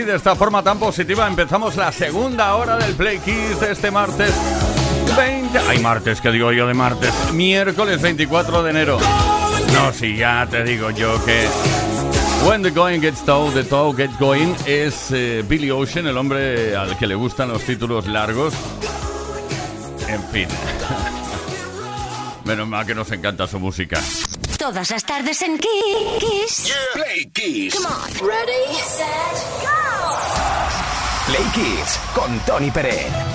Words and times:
De 0.00 0.16
esta 0.16 0.34
forma 0.34 0.62
tan 0.62 0.78
positiva 0.78 1.26
empezamos 1.26 1.76
la 1.76 1.92
segunda 1.92 2.54
hora 2.54 2.78
del 2.78 2.94
Play 2.94 3.18
Kiss 3.18 3.60
de 3.60 3.72
este 3.72 3.90
martes 3.90 4.32
20. 5.14 5.58
Ay, 5.68 5.80
martes, 5.80 6.20
que 6.22 6.30
digo 6.30 6.50
yo 6.50 6.66
de 6.66 6.72
martes? 6.72 7.12
Miércoles 7.34 8.00
24 8.00 8.62
de 8.62 8.70
enero. 8.70 8.98
No, 9.74 9.92
si 9.92 10.16
ya 10.16 10.46
te 10.50 10.64
digo 10.64 10.90
yo 10.90 11.22
que. 11.26 11.46
When 12.46 12.62
the 12.62 12.70
going 12.70 13.00
gets 13.00 13.22
told, 13.22 13.52
the 13.52 13.64
tow 13.64 13.94
gets 13.94 14.18
going 14.18 14.54
es 14.66 15.10
eh, 15.10 15.44
Billy 15.46 15.70
Ocean, 15.70 16.06
el 16.06 16.16
hombre 16.16 16.74
al 16.74 16.96
que 16.96 17.06
le 17.06 17.14
gustan 17.14 17.50
los 17.50 17.62
títulos 17.62 18.06
largos. 18.06 18.54
En 20.08 20.24
fin. 20.30 20.48
Menos 22.46 22.66
mal 22.66 22.86
que 22.86 22.94
nos 22.94 23.10
encanta 23.12 23.46
su 23.46 23.60
música. 23.60 24.00
Todas 24.58 24.90
las 24.90 25.04
tardes 25.04 25.42
en 25.42 25.58
Kiss. 25.58 26.72
Play 26.94 27.26
Kiss. 27.26 27.74
Come 27.74 27.86
on. 27.86 28.26
Ready, 28.26 28.74
set, 28.74 29.06
go. 29.62 29.81
Play 31.32 31.44
con 32.14 32.38
Tony 32.40 32.70
Pérez. 32.70 33.31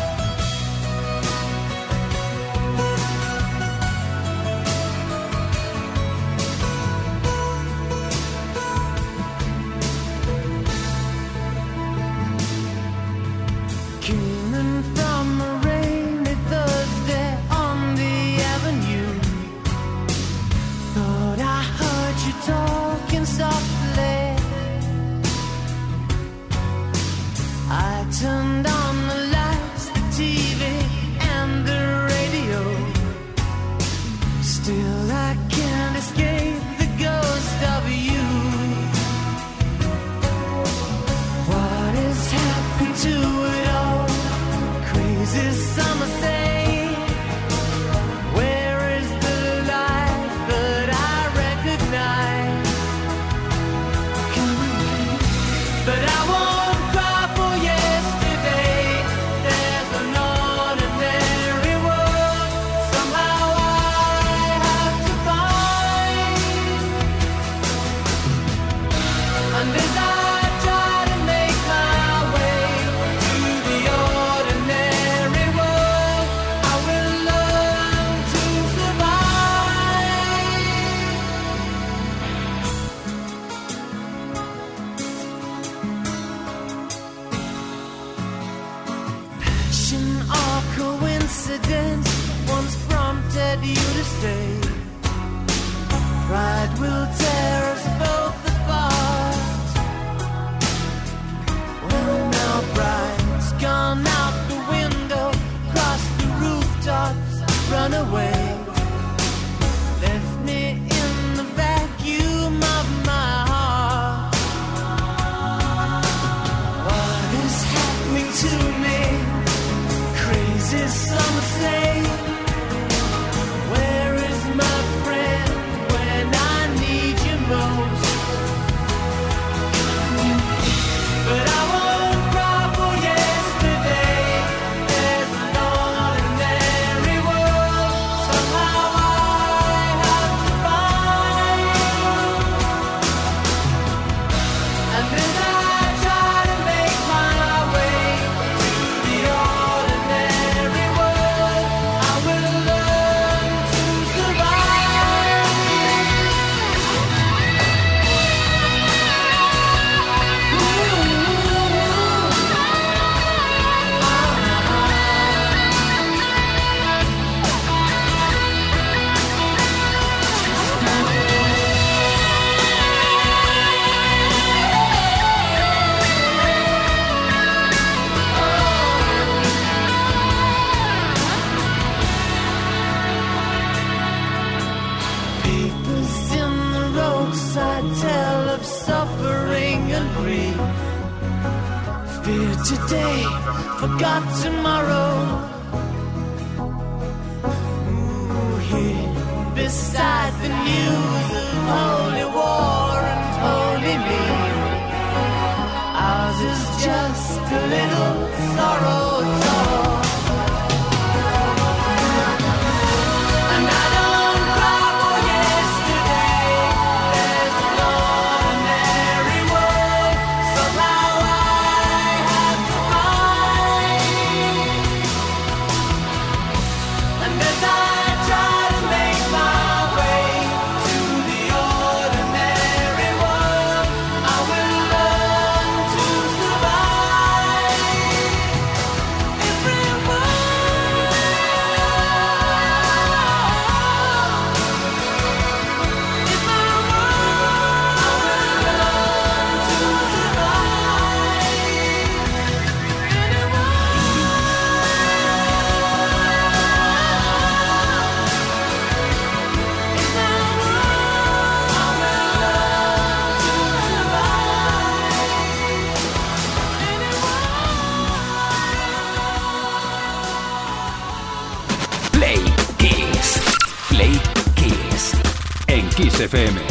FM 275.99 276.61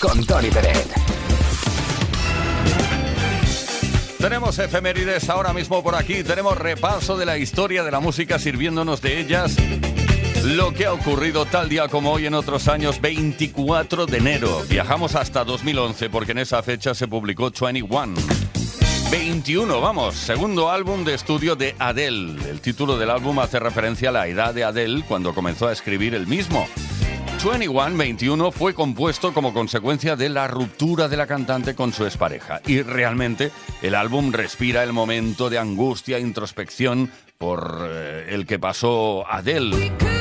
con 0.00 0.24
Tony 0.24 0.48
Pérez. 0.48 0.86
Tenemos 4.18 4.58
efemérides 4.58 5.28
ahora 5.28 5.52
mismo 5.52 5.82
por 5.82 5.94
aquí, 5.94 6.24
tenemos 6.24 6.56
repaso 6.56 7.18
de 7.18 7.26
la 7.26 7.36
historia 7.36 7.84
de 7.84 7.90
la 7.90 8.00
música 8.00 8.38
sirviéndonos 8.38 9.02
de 9.02 9.20
ellas. 9.20 9.54
Lo 10.44 10.72
que 10.72 10.86
ha 10.86 10.94
ocurrido 10.94 11.44
tal 11.44 11.68
día 11.68 11.88
como 11.88 12.10
hoy 12.10 12.24
en 12.24 12.32
otros 12.32 12.68
años, 12.68 13.02
24 13.02 14.06
de 14.06 14.16
enero. 14.16 14.62
Viajamos 14.66 15.14
hasta 15.14 15.44
2011 15.44 16.08
porque 16.08 16.32
en 16.32 16.38
esa 16.38 16.62
fecha 16.62 16.94
se 16.94 17.06
publicó 17.06 17.50
21. 17.50 18.14
21, 19.10 19.80
vamos, 19.82 20.14
segundo 20.14 20.70
álbum 20.70 21.04
de 21.04 21.14
estudio 21.14 21.54
de 21.54 21.76
Adele. 21.78 22.48
El 22.48 22.62
título 22.62 22.96
del 22.96 23.10
álbum 23.10 23.40
hace 23.40 23.60
referencia 23.60 24.08
a 24.08 24.12
la 24.12 24.26
edad 24.26 24.54
de 24.54 24.64
Adele 24.64 25.04
cuando 25.06 25.34
comenzó 25.34 25.68
a 25.68 25.72
escribir 25.72 26.14
el 26.14 26.26
mismo. 26.26 26.66
21, 27.44 27.96
21 27.96 28.52
fue 28.52 28.74
compuesto 28.74 29.32
como 29.32 29.54
consecuencia 29.54 30.14
de 30.14 30.28
la 30.28 30.46
ruptura 30.46 31.08
de 31.08 31.16
la 31.16 31.26
cantante 31.26 31.74
con 31.74 31.92
su 31.92 32.04
expareja. 32.04 32.60
Y 32.66 32.82
realmente 32.82 33.50
el 33.80 33.94
álbum 33.94 34.30
respira 34.30 34.82
el 34.82 34.92
momento 34.92 35.48
de 35.48 35.58
angustia 35.58 36.18
e 36.18 36.20
introspección 36.20 37.10
por 37.38 37.88
eh, 37.88 38.26
el 38.34 38.46
que 38.46 38.58
pasó 38.58 39.24
Adele. 39.26 40.19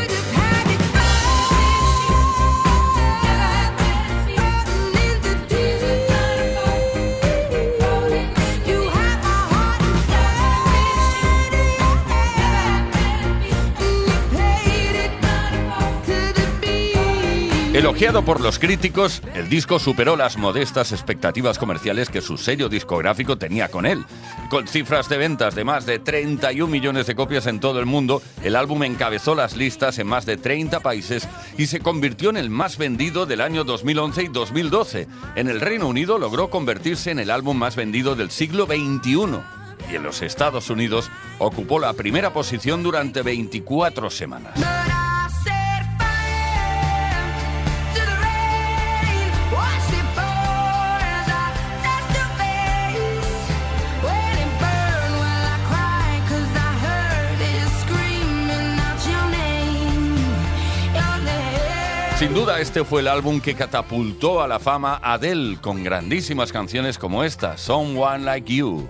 Elogiado 17.79 18.25
por 18.25 18.41
los 18.41 18.59
críticos, 18.59 19.21
el 19.35 19.47
disco 19.47 19.79
superó 19.79 20.17
las 20.17 20.35
modestas 20.35 20.91
expectativas 20.91 21.57
comerciales 21.57 22.09
que 22.09 22.19
su 22.19 22.37
sello 22.37 22.67
discográfico 22.67 23.37
tenía 23.37 23.69
con 23.69 23.85
él. 23.85 24.03
Con 24.49 24.67
cifras 24.67 25.07
de 25.07 25.17
ventas 25.17 25.55
de 25.55 25.63
más 25.63 25.85
de 25.85 25.97
31 25.97 26.69
millones 26.69 27.07
de 27.07 27.15
copias 27.15 27.47
en 27.47 27.61
todo 27.61 27.79
el 27.79 27.85
mundo, 27.85 28.21
el 28.43 28.57
álbum 28.57 28.83
encabezó 28.83 29.33
las 29.33 29.55
listas 29.55 29.97
en 29.97 30.07
más 30.07 30.25
de 30.25 30.35
30 30.35 30.81
países 30.81 31.25
y 31.57 31.67
se 31.67 31.79
convirtió 31.79 32.31
en 32.31 32.35
el 32.35 32.49
más 32.49 32.77
vendido 32.77 33.25
del 33.25 33.39
año 33.39 33.63
2011 33.63 34.23
y 34.23 34.27
2012. 34.27 35.07
En 35.37 35.47
el 35.47 35.61
Reino 35.61 35.87
Unido 35.87 36.19
logró 36.19 36.49
convertirse 36.49 37.11
en 37.11 37.19
el 37.19 37.31
álbum 37.31 37.55
más 37.55 37.77
vendido 37.77 38.13
del 38.13 38.29
siglo 38.29 38.65
XXI 38.65 39.39
y 39.89 39.95
en 39.95 40.03
los 40.03 40.21
Estados 40.21 40.69
Unidos 40.69 41.09
ocupó 41.37 41.79
la 41.79 41.93
primera 41.93 42.33
posición 42.33 42.83
durante 42.83 43.21
24 43.21 44.09
semanas. 44.09 44.59
Sin 62.19 62.33
duda 62.33 62.59
este 62.59 62.83
fue 62.83 62.99
el 62.99 63.07
álbum 63.07 63.39
que 63.39 63.55
catapultó 63.55 64.41
a 64.41 64.47
la 64.49 64.59
fama 64.59 64.99
Adele 65.01 65.57
con 65.61 65.85
grandísimas 65.85 66.51
canciones 66.51 66.97
como 66.97 67.23
esta, 67.23 67.57
Someone 67.57 68.25
Like 68.25 68.53
You. 68.53 68.89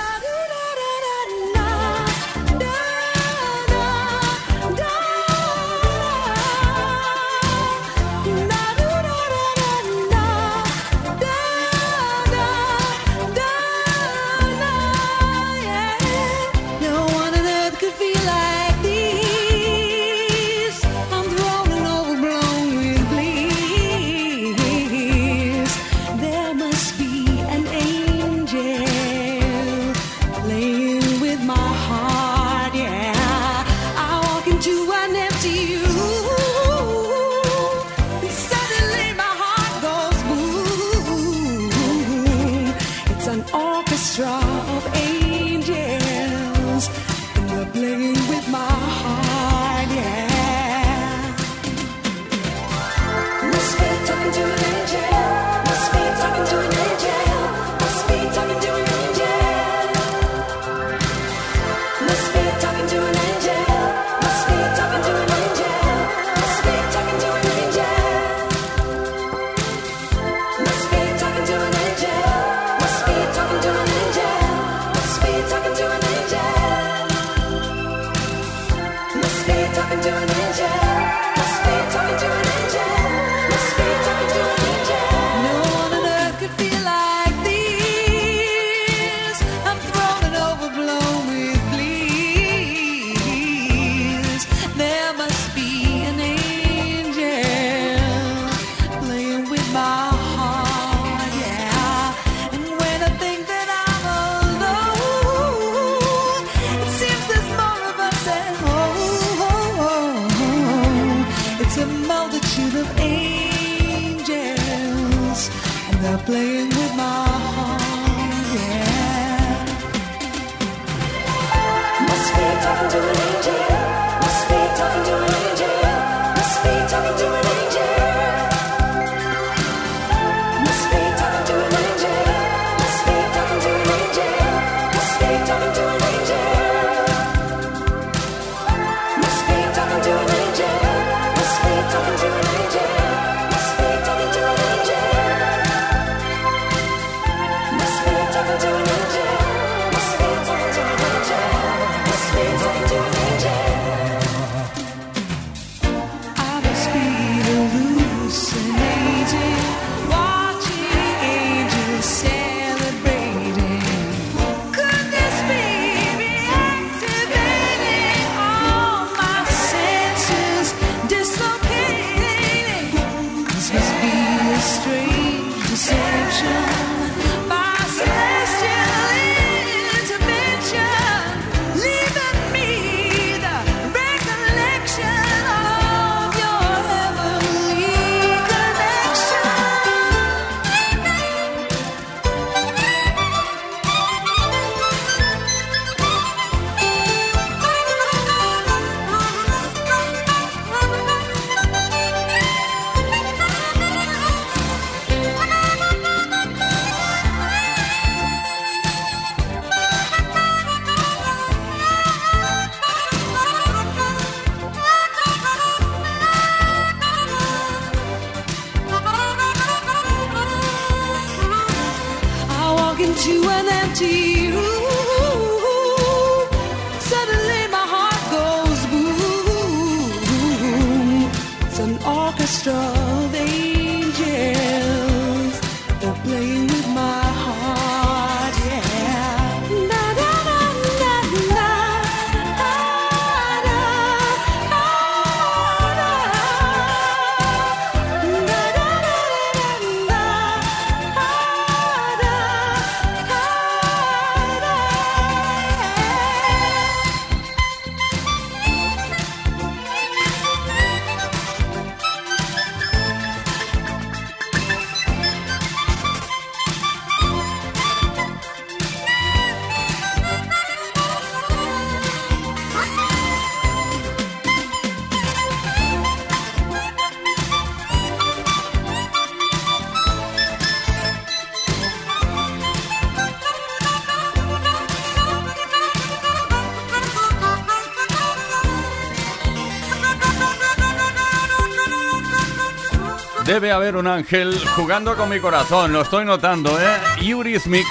Debe 293.71 293.83
haber 293.85 293.95
un 293.95 294.07
ángel 294.07 294.59
jugando 294.75 295.15
con 295.15 295.29
mi 295.29 295.39
corazón, 295.39 295.93
lo 295.93 296.01
estoy 296.01 296.25
notando, 296.25 296.77
¿eh? 296.77 297.21
Yuri's 297.21 297.67
Mix 297.67 297.87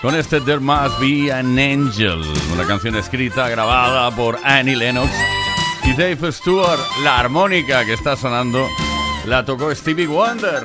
con 0.00 0.14
este 0.14 0.40
There 0.40 0.58
Must 0.58 0.98
Be 1.00 1.30
an 1.30 1.58
Angel, 1.58 2.22
una 2.50 2.66
canción 2.66 2.96
escrita, 2.96 3.46
grabada 3.50 4.10
por 4.16 4.38
Annie 4.42 4.74
Lennox 4.74 5.10
y 5.84 5.92
Dave 5.92 6.32
Stewart. 6.32 6.80
La 7.04 7.18
armónica 7.18 7.84
que 7.84 7.92
está 7.92 8.16
sonando 8.16 8.66
la 9.26 9.44
tocó 9.44 9.74
Stevie 9.74 10.06
Wonder. 10.06 10.64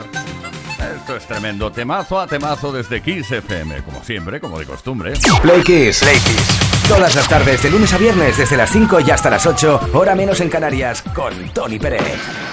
Esto 0.95 1.17
es 1.17 1.27
tremendo, 1.27 1.69
temazo 1.69 2.17
a 2.17 2.25
temazo 2.25 2.71
desde 2.71 3.01
Kiss 3.01 3.29
FM, 3.29 3.83
como 3.83 4.01
siempre, 4.01 4.39
como 4.39 4.59
de 4.59 4.65
costumbre. 4.65 5.11
Play 5.41 5.61
Kiss, 5.61 5.99
Play 5.99 6.19
Kiss. 6.19 6.87
Todas 6.87 7.13
las 7.15 7.27
tardes, 7.27 7.61
de 7.63 7.69
lunes 7.69 7.91
a 7.91 7.97
viernes, 7.97 8.37
desde 8.37 8.55
las 8.55 8.71
5 8.71 9.01
y 9.01 9.11
hasta 9.11 9.29
las 9.29 9.45
8, 9.45 9.89
hora 9.91 10.15
menos 10.15 10.39
en 10.39 10.47
Canarias, 10.47 11.01
con 11.13 11.33
Tony 11.49 11.77
Pérez. 11.79 12.46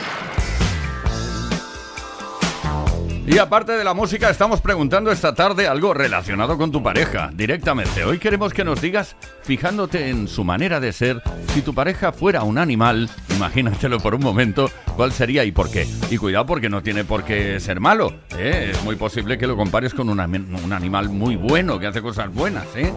Y 3.26 3.38
aparte 3.38 3.72
de 3.72 3.84
la 3.84 3.94
música, 3.94 4.28
estamos 4.28 4.60
preguntando 4.60 5.10
esta 5.10 5.34
tarde 5.34 5.66
algo 5.66 5.94
relacionado 5.94 6.58
con 6.58 6.70
tu 6.70 6.82
pareja, 6.82 7.30
directamente. 7.32 8.04
Hoy 8.04 8.18
queremos 8.18 8.52
que 8.52 8.64
nos 8.64 8.82
digas, 8.82 9.16
fijándote 9.42 10.10
en 10.10 10.28
su 10.28 10.44
manera 10.44 10.78
de 10.78 10.92
ser, 10.92 11.22
si 11.54 11.62
tu 11.62 11.72
pareja 11.72 12.12
fuera 12.12 12.42
un 12.42 12.58
animal, 12.58 13.08
imagínatelo 13.34 13.98
por 13.98 14.14
un 14.14 14.20
momento, 14.20 14.70
cuál 14.94 15.10
sería 15.10 15.42
y 15.44 15.52
por 15.52 15.70
qué. 15.70 15.86
Y 16.10 16.18
cuidado 16.18 16.44
porque 16.44 16.68
no 16.68 16.82
tiene 16.82 17.04
por 17.04 17.24
qué 17.24 17.58
ser 17.60 17.80
malo. 17.80 18.12
¿eh? 18.36 18.72
Es 18.72 18.84
muy 18.84 18.96
posible 18.96 19.38
que 19.38 19.46
lo 19.46 19.56
compares 19.56 19.94
con 19.94 20.10
un 20.10 20.20
animal 20.20 21.08
muy 21.08 21.36
bueno, 21.36 21.78
que 21.78 21.86
hace 21.86 22.02
cosas 22.02 22.32
buenas. 22.32 22.66
¿eh? 22.76 22.92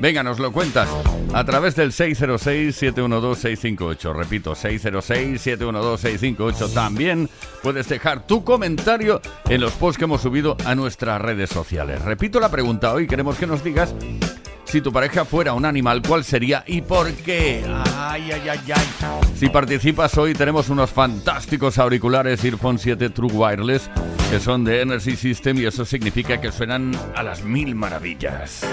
Venga, 0.00 0.22
nos 0.22 0.38
lo 0.38 0.52
cuentas 0.52 0.88
a 1.32 1.44
través 1.44 1.74
del 1.76 1.92
606-712-658. 1.92 4.14
Repito, 4.14 4.54
606-712-658. 4.54 6.74
También 6.74 7.30
puedes 7.62 7.88
dejar 7.88 8.26
tu 8.26 8.44
comentario 8.44 9.22
en 9.48 9.60
los 9.60 9.72
posts 9.72 9.98
que 9.98 10.04
hemos 10.04 10.22
subido 10.22 10.56
a 10.64 10.74
nuestras 10.74 11.20
redes 11.20 11.50
sociales. 11.50 12.02
Repito 12.02 12.40
la 12.40 12.50
pregunta 12.50 12.92
hoy, 12.92 13.06
queremos 13.06 13.38
que 13.38 13.46
nos 13.46 13.62
digas 13.62 13.94
si 14.64 14.80
tu 14.80 14.92
pareja 14.92 15.24
fuera 15.24 15.52
un 15.52 15.64
animal, 15.64 16.02
¿cuál 16.02 16.24
sería 16.24 16.64
y 16.66 16.80
por 16.80 17.12
qué? 17.12 17.64
Ay, 17.96 18.32
ay, 18.32 18.48
ay, 18.48 18.58
ay. 18.74 18.84
Si 19.36 19.48
participas 19.48 20.18
hoy, 20.18 20.34
tenemos 20.34 20.68
unos 20.68 20.90
fantásticos 20.90 21.78
auriculares 21.78 22.44
Earphone 22.44 22.80
7 22.80 23.10
True 23.10 23.30
Wireless 23.32 23.88
que 24.30 24.40
son 24.40 24.64
de 24.64 24.80
Energy 24.80 25.14
System 25.14 25.58
y 25.58 25.66
eso 25.66 25.84
significa 25.84 26.40
que 26.40 26.50
suenan 26.50 26.90
a 27.14 27.22
las 27.22 27.44
mil 27.44 27.76
maravillas. 27.76 28.66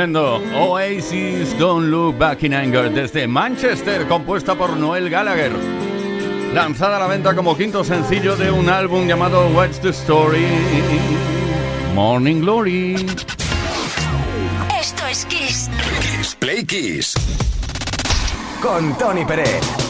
Tremendo. 0.00 0.40
Oasis 0.54 1.58
Don't 1.58 1.90
Look 1.90 2.16
Back 2.16 2.42
in 2.44 2.54
Anger 2.54 2.90
desde 2.90 3.26
Manchester, 3.26 4.08
compuesta 4.08 4.54
por 4.54 4.74
Noel 4.74 5.10
Gallagher. 5.10 5.52
Lanzada 6.54 6.96
a 6.96 7.00
la 7.00 7.06
venta 7.06 7.34
como 7.34 7.54
quinto 7.54 7.84
sencillo 7.84 8.34
de 8.34 8.50
un 8.50 8.70
álbum 8.70 9.06
llamado 9.06 9.48
What's 9.48 9.78
the 9.80 9.90
Story? 9.90 10.46
Morning 11.94 12.40
Glory. 12.40 12.94
Esto 14.80 15.06
es 15.06 15.26
Kiss. 15.26 15.68
Kiss 16.00 16.34
Play 16.34 16.64
Kiss. 16.64 17.14
Con 18.62 18.96
Tony 18.96 19.26
Pérez. 19.26 19.89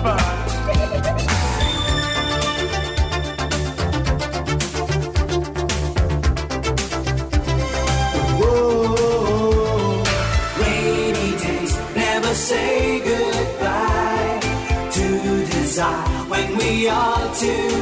having 0.00 0.32
say 12.34 13.00
goodbye 13.00 14.40
to 14.90 15.46
desire 15.46 16.30
when 16.30 16.56
we 16.56 16.88
are 16.88 17.34
two. 17.34 17.81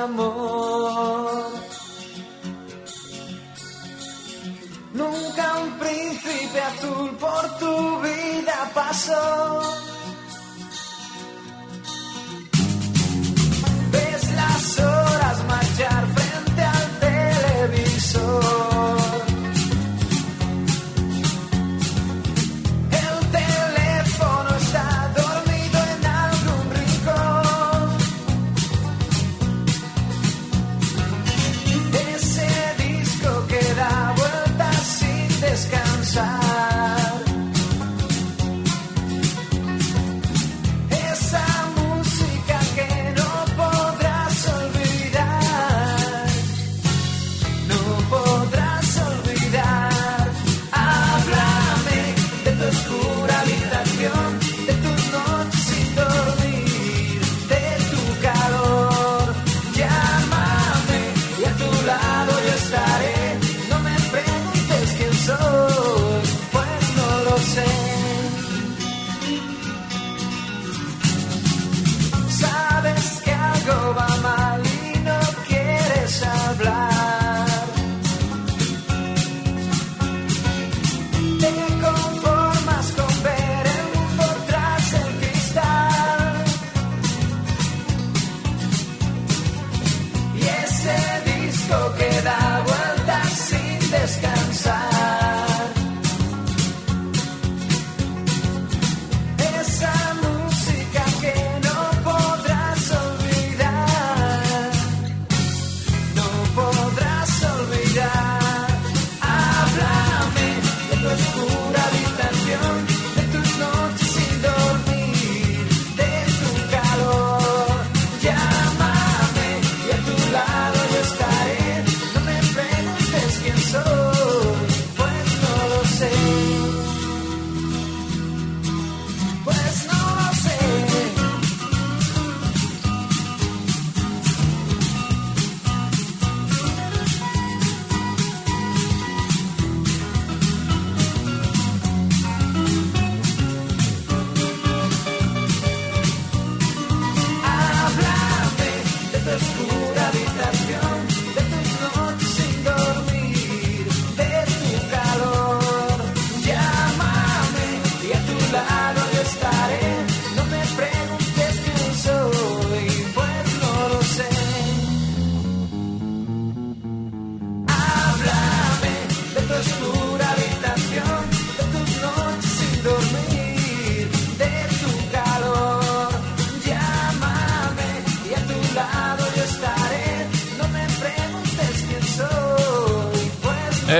amor. 0.00 1.44
Nunca 4.92 5.44
un 5.62 5.70
príncipe 5.78 6.60
azul 6.60 7.10
por 7.18 7.58
tu 7.58 8.00
vida 8.00 8.70
pasó. 8.74 9.60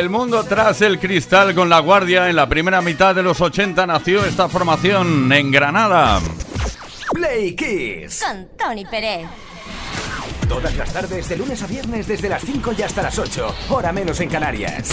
El 0.01 0.09
mundo 0.09 0.43
tras 0.45 0.81
el 0.81 0.99
cristal 0.99 1.55
con 1.55 1.69
la 1.69 1.79
guardia 1.81 2.31
en 2.31 2.37
la 2.37 2.49
primera 2.49 2.81
mitad 2.81 3.15
de 3.15 3.23
los 3.23 3.39
80 3.39 3.87
nació 3.87 4.25
esta 4.25 4.49
formación 4.49 5.31
en 5.31 5.51
Granada. 5.51 6.23
Play 7.13 7.55
Kiss. 7.55 8.25
Con 8.27 8.49
Tony 8.57 8.87
Pérez. 8.87 9.29
Todas 10.49 10.75
las 10.75 10.91
tardes, 10.91 11.29
de 11.29 11.37
lunes 11.37 11.63
a 11.63 11.67
viernes, 11.67 12.07
desde 12.07 12.31
las 12.31 12.43
5 12.43 12.73
y 12.79 12.83
hasta 12.83 13.03
las 13.03 13.19
8. 13.19 13.55
Hora 13.69 13.93
menos 13.93 14.19
en 14.21 14.31
Canarias. 14.31 14.89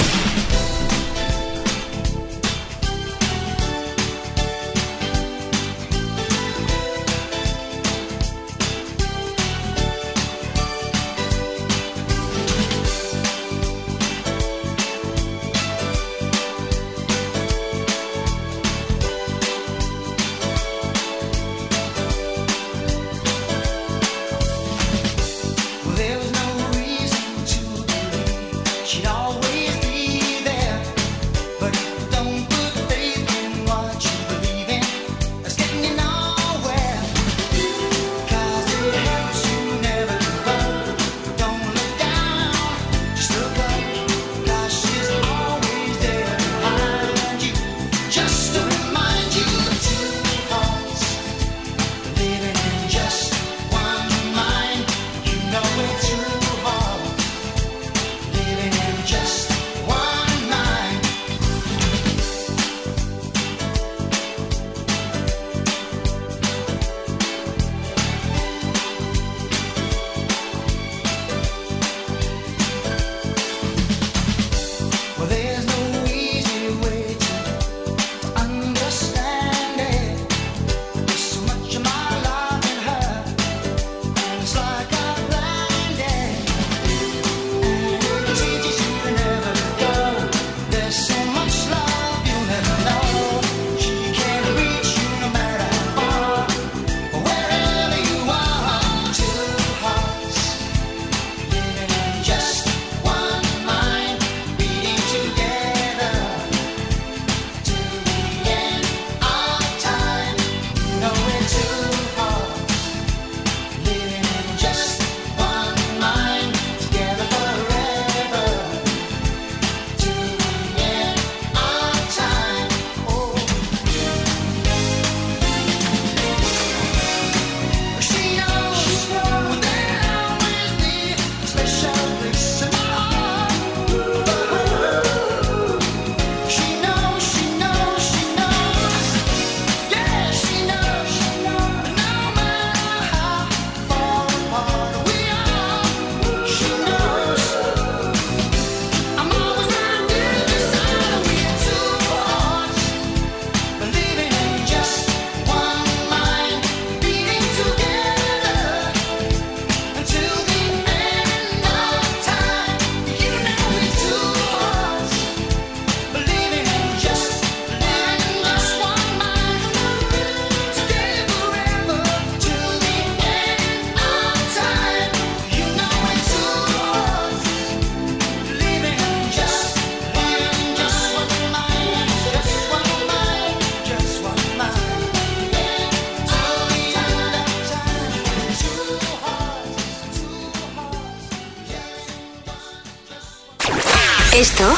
Esto 194.37 194.71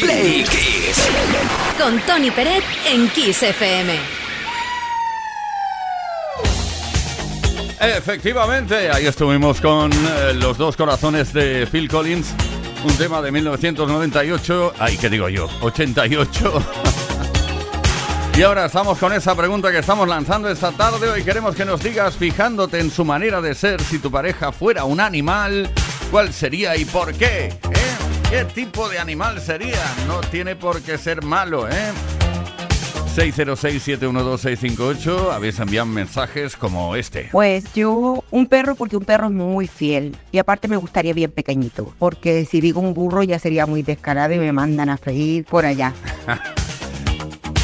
Play 0.00 0.44
Kiss. 0.44 1.08
con 1.76 2.00
Tony 2.06 2.30
Pérez 2.30 2.64
en 2.86 3.06
Kiss 3.10 3.42
FM. 3.42 3.98
Efectivamente, 7.78 8.90
ahí 8.90 9.04
estuvimos 9.04 9.60
con 9.60 9.92
eh, 9.92 10.32
los 10.32 10.56
dos 10.56 10.74
corazones 10.74 11.34
de 11.34 11.68
Phil 11.70 11.86
Collins, 11.86 12.28
un 12.82 12.96
tema 12.96 13.20
de 13.20 13.30
1998, 13.30 14.72
ay, 14.78 14.96
¿qué 14.96 15.10
digo 15.10 15.28
yo? 15.28 15.46
88. 15.60 16.62
y 18.38 18.42
ahora 18.42 18.64
estamos 18.64 18.96
con 18.96 19.12
esa 19.12 19.34
pregunta 19.34 19.70
que 19.70 19.80
estamos 19.80 20.08
lanzando 20.08 20.48
esta 20.48 20.72
tarde. 20.72 21.10
Hoy 21.10 21.22
queremos 21.22 21.54
que 21.54 21.66
nos 21.66 21.82
digas, 21.82 22.16
fijándote 22.16 22.80
en 22.80 22.90
su 22.90 23.04
manera 23.04 23.42
de 23.42 23.54
ser, 23.54 23.82
si 23.82 23.98
tu 23.98 24.10
pareja 24.10 24.50
fuera 24.50 24.84
un 24.84 24.98
animal, 24.98 25.70
¿cuál 26.10 26.32
sería 26.32 26.76
y 26.76 26.84
por 26.84 27.12
qué? 27.14 27.48
¿Eh? 27.48 27.50
¿Qué 28.30 28.44
tipo 28.44 28.88
de 28.88 28.98
animal 28.98 29.40
sería? 29.40 29.82
No 30.06 30.20
tiene 30.20 30.56
por 30.56 30.82
qué 30.82 30.98
ser 30.98 31.22
malo, 31.22 31.68
¿eh? 31.68 31.92
606-712-658. 33.16 35.32
Habéis 35.32 35.58
enviado 35.58 35.86
mensajes 35.86 36.54
como 36.56 36.94
este. 36.96 37.30
Pues 37.32 37.64
yo, 37.72 38.22
un 38.30 38.46
perro, 38.46 38.74
porque 38.74 38.96
un 38.96 39.04
perro 39.04 39.26
es 39.26 39.32
muy 39.32 39.66
fiel. 39.68 40.16
Y 40.32 40.38
aparte 40.38 40.68
me 40.68 40.76
gustaría 40.76 41.14
bien 41.14 41.30
pequeñito. 41.30 41.94
Porque 41.98 42.44
si 42.44 42.60
digo 42.60 42.80
un 42.80 42.92
burro 42.92 43.22
ya 43.22 43.38
sería 43.38 43.64
muy 43.64 43.82
descarado 43.82 44.34
y 44.34 44.38
me 44.38 44.52
mandan 44.52 44.90
a 44.90 44.98
freír 44.98 45.46
por 45.46 45.64
allá. 45.64 45.94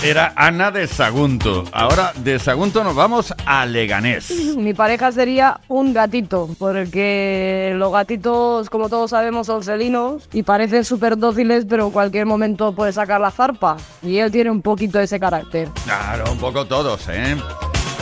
Era 0.04 0.32
Ana 0.34 0.72
de 0.72 0.88
Sagunto. 0.88 1.62
Ahora 1.70 2.12
de 2.16 2.40
Sagunto 2.40 2.82
nos 2.82 2.96
vamos 2.96 3.32
a 3.46 3.64
Leganés. 3.66 4.32
Mi 4.56 4.74
pareja 4.74 5.12
sería 5.12 5.60
un 5.68 5.94
gatito, 5.94 6.50
porque 6.58 7.72
los 7.76 7.92
gatitos, 7.92 8.68
como 8.68 8.88
todos 8.88 9.10
sabemos, 9.10 9.46
son 9.46 9.62
felinos 9.62 10.28
y 10.32 10.42
parecen 10.42 10.84
súper 10.84 11.16
dóciles, 11.16 11.66
pero 11.68 11.86
en 11.86 11.92
cualquier 11.92 12.26
momento 12.26 12.72
puede 12.72 12.92
sacar 12.92 13.20
la 13.20 13.30
zarpa. 13.30 13.76
Y 14.02 14.18
él 14.18 14.32
tiene 14.32 14.50
un 14.50 14.60
poquito 14.60 14.98
ese 14.98 15.20
carácter. 15.20 15.68
Claro, 15.84 16.32
un 16.32 16.38
poco 16.38 16.66
todos, 16.66 17.08
¿eh? 17.08 17.36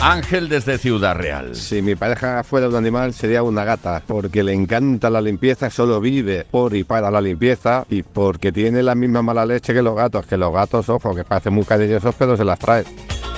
Ángel 0.01 0.49
desde 0.49 0.77
Ciudad 0.79 1.15
Real. 1.15 1.55
Si 1.55 1.81
mi 1.81 1.95
pareja 1.95 2.43
fuera 2.43 2.67
un 2.67 2.75
animal 2.75 3.13
sería 3.13 3.43
una 3.43 3.63
gata, 3.63 4.01
porque 4.07 4.43
le 4.43 4.51
encanta 4.53 5.09
la 5.11 5.21
limpieza, 5.21 5.69
solo 5.69 5.99
vive 6.01 6.45
por 6.49 6.75
y 6.75 6.83
para 6.83 7.11
la 7.11 7.21
limpieza 7.21 7.85
y 7.89 8.01
porque 8.01 8.51
tiene 8.51 8.81
la 8.81 8.95
misma 8.95 9.21
mala 9.21 9.45
leche 9.45 9.73
que 9.73 9.81
los 9.83 9.95
gatos, 9.95 10.25
que 10.25 10.37
los 10.37 10.51
gatos, 10.51 10.89
ojo, 10.89 11.13
que 11.13 11.23
parecen 11.23 11.53
muy 11.53 11.65
cariñosos, 11.65 12.15
pero 12.17 12.35
se 12.35 12.43
las 12.43 12.57
trae. 12.57 12.83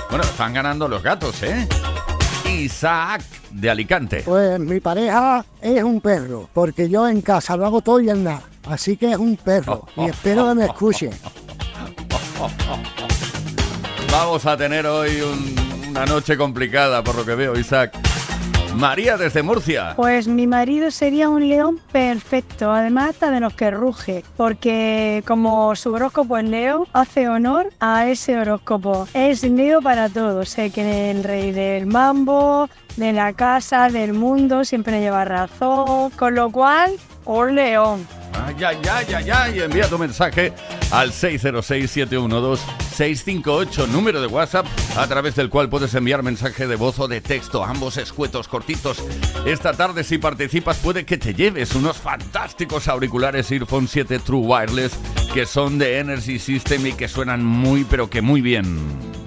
Bueno, 0.08 0.24
están 0.24 0.54
ganando 0.54 0.88
los 0.88 1.02
gatos, 1.02 1.42
¿eh? 1.42 1.68
Isaac 2.50 3.22
de 3.50 3.68
Alicante. 3.70 4.22
Pues 4.24 4.58
mi 4.58 4.80
pareja 4.80 5.44
es 5.60 5.82
un 5.82 6.00
perro, 6.00 6.48
porque 6.54 6.88
yo 6.88 7.06
en 7.06 7.20
casa 7.20 7.56
lo 7.58 7.66
hago 7.66 7.82
todo 7.82 8.00
y 8.00 8.08
en 8.08 8.24
nada. 8.24 8.42
Así 8.70 8.96
que 8.96 9.10
es 9.12 9.18
un 9.18 9.36
perro 9.36 9.86
y 9.96 10.04
espero 10.08 10.48
que 10.48 10.54
me 10.54 10.64
escuche. 10.64 11.10
Vamos 14.10 14.46
a 14.46 14.56
tener 14.56 14.86
hoy 14.86 15.20
un- 15.20 15.73
una 15.94 16.06
noche 16.06 16.36
complicada, 16.36 17.04
por 17.04 17.14
lo 17.14 17.24
que 17.24 17.36
veo, 17.36 17.56
Isaac. 17.56 17.96
María 18.74 19.16
desde 19.16 19.44
Murcia. 19.44 19.92
Pues 19.94 20.26
mi 20.26 20.48
marido 20.48 20.90
sería 20.90 21.28
un 21.28 21.48
león 21.48 21.78
perfecto, 21.92 22.72
además 22.72 23.10
hasta 23.10 23.30
de 23.30 23.38
los 23.38 23.54
que 23.54 23.70
ruge, 23.70 24.24
porque 24.36 25.22
como 25.24 25.76
su 25.76 25.92
horóscopo 25.92 26.36
es 26.36 26.46
Leo, 26.46 26.88
hace 26.92 27.28
honor 27.28 27.70
a 27.78 28.08
ese 28.08 28.36
horóscopo. 28.36 29.06
Es 29.14 29.44
Leo 29.44 29.80
para 29.82 30.08
todos, 30.08 30.48
sé 30.48 30.70
que 30.70 31.12
el 31.12 31.22
rey 31.22 31.52
del 31.52 31.86
mambo, 31.86 32.68
de 32.96 33.12
la 33.12 33.32
casa, 33.32 33.88
del 33.88 34.14
mundo, 34.14 34.64
siempre 34.64 34.98
lleva 34.98 35.24
razón, 35.24 36.10
con 36.10 36.34
lo 36.34 36.50
cual, 36.50 36.90
un 37.24 37.54
león. 37.54 38.04
Ay, 38.34 38.56
ay, 38.64 38.78
ay, 38.90 39.06
ay, 39.14 39.30
ay. 39.30 39.60
Envía 39.60 39.88
tu 39.88 39.98
mensaje 39.98 40.52
al 40.90 41.12
606-712-658, 41.12 43.88
número 43.88 44.20
de 44.20 44.26
WhatsApp, 44.26 44.66
a 44.96 45.06
través 45.06 45.36
del 45.36 45.50
cual 45.50 45.68
puedes 45.68 45.94
enviar 45.94 46.22
mensaje 46.22 46.66
de 46.66 46.76
voz 46.76 46.98
o 46.98 47.08
de 47.08 47.20
texto, 47.20 47.64
ambos 47.64 47.96
escuetos 47.96 48.48
cortitos. 48.48 49.02
Esta 49.46 49.72
tarde, 49.72 50.04
si 50.04 50.18
participas, 50.18 50.76
puede 50.78 51.04
que 51.04 51.18
te 51.18 51.34
lleves 51.34 51.74
unos 51.74 51.96
fantásticos 51.96 52.88
auriculares 52.88 53.50
Earphone 53.50 53.88
7 53.88 54.18
True 54.18 54.40
Wireless 54.40 54.92
que 55.34 55.46
son 55.46 55.78
de 55.78 55.98
Energy 55.98 56.38
System 56.38 56.86
y 56.86 56.92
que 56.92 57.08
suenan 57.08 57.44
muy, 57.44 57.82
pero 57.82 58.08
que 58.08 58.22
muy 58.22 58.40
bien. 58.40 59.23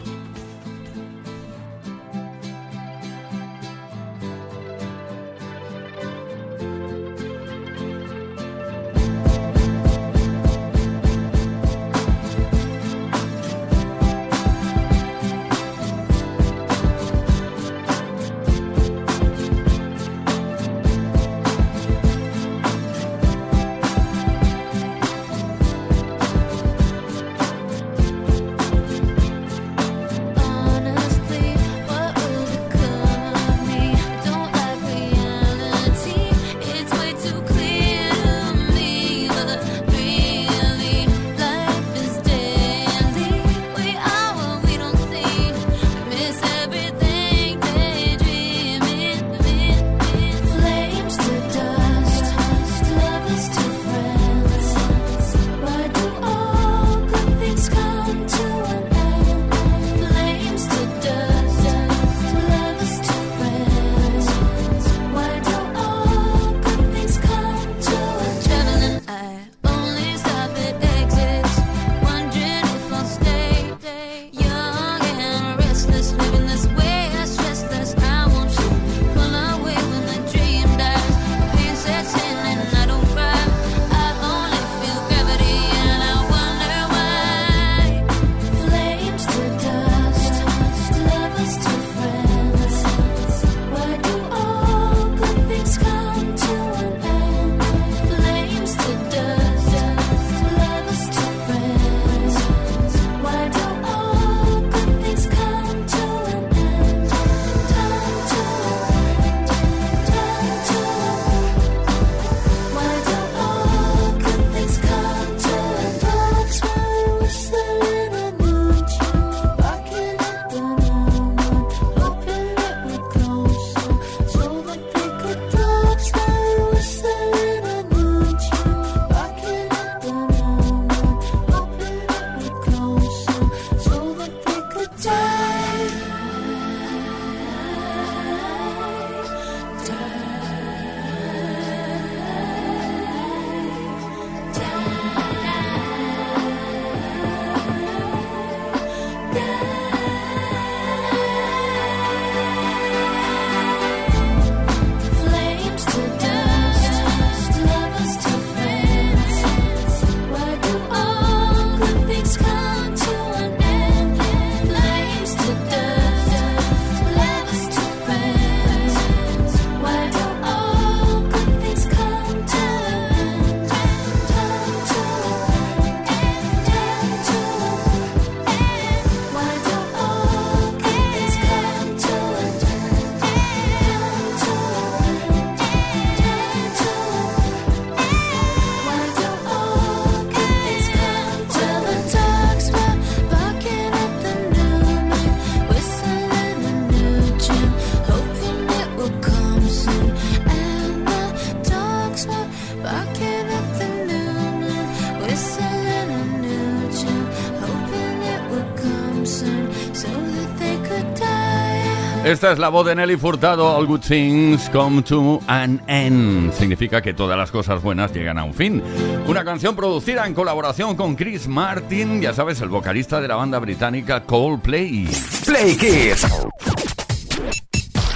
Esta 212.28 212.52
es 212.52 212.60
la 212.60 212.68
voz 212.68 212.86
de 212.86 212.94
Nelly 212.94 213.16
Furtado. 213.16 213.74
All 213.74 213.86
good 213.86 214.02
things 214.02 214.70
come 214.74 215.02
to 215.04 215.40
an 215.48 215.82
end. 215.88 216.52
Significa 216.52 217.02
que 217.02 217.14
todas 217.14 217.38
las 217.38 217.52
cosas 217.52 217.82
buenas 217.82 218.12
llegan 218.12 218.38
a 218.38 218.44
un 218.44 218.54
fin. 218.54 218.84
Una 219.28 219.46
canción 219.46 219.78
producida 219.78 220.28
en 220.28 220.34
colaboración 220.34 220.98
con 220.98 221.16
Chris 221.16 221.48
Martin, 221.48 222.22
ya 222.22 222.34
sabes, 222.34 222.60
el 222.60 222.68
vocalista 222.68 223.22
de 223.22 223.30
la 223.30 223.36
banda 223.36 223.60
británica 223.60 224.24
Coldplay. 224.24 225.08
Play 225.46 225.78
Kids. 225.78 226.28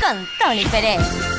Con 0.01 0.27
Tony 0.41 0.65
Pérez. 0.65 1.30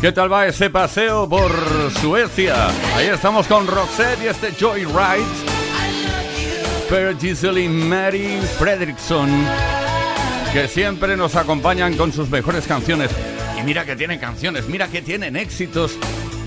¿Qué 0.00 0.12
tal 0.12 0.32
va 0.32 0.46
ese 0.46 0.70
paseo 0.70 1.28
por 1.28 1.50
Suecia? 2.00 2.68
Ahí 2.94 3.08
estamos 3.08 3.48
con 3.48 3.66
Roxette 3.66 4.22
y 4.22 4.26
este 4.28 4.52
Joyride. 4.52 5.26
Per 6.88 7.18
Giselle 7.18 7.64
y 7.64 7.68
Mary 7.68 8.38
Fredrickson, 8.58 9.28
que 10.52 10.68
siempre 10.68 11.16
nos 11.16 11.34
acompañan 11.34 11.96
con 11.96 12.12
sus 12.12 12.30
mejores 12.30 12.68
canciones. 12.68 13.10
Y 13.58 13.64
mira 13.64 13.84
que 13.84 13.96
tienen 13.96 14.20
canciones, 14.20 14.68
mira 14.68 14.86
que 14.86 15.02
tienen 15.02 15.36
éxitos 15.36 15.98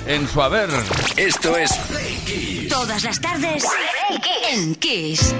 en 0.08 0.30
su 0.30 0.41
haber. 0.41 0.70
Esto 1.18 1.58
es 1.58 1.72
Todas 2.70 3.04
las 3.04 3.20
tardes 3.20 3.66
en 4.49 4.76
Kiss. 4.76 5.36